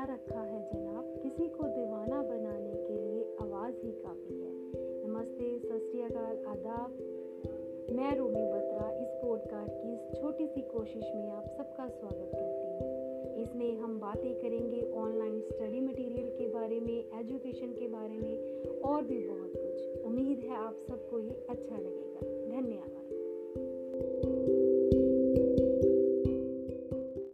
[0.00, 1.14] क्या रखा है जनाब?
[1.22, 4.52] किसी को दीवाना बनाने के लिए आवाज़ ही काफ़ी है।
[5.06, 6.90] नमस्ते सत्याकाल आदाब।
[7.96, 12.66] मैं रूमी बत्रा इस पॉडकास्ट की इस छोटी सी कोशिश में आप सबका स्वागत करती
[12.66, 13.00] हूँ।
[13.42, 19.02] इसमें हम बातें करेंगे ऑनलाइन स्टडी मटेरियल के बारे में एजुकेशन के बारे में और
[19.02, 21.79] भी बहुत कुछ। उम्मीद है आप सबको ये अच्छा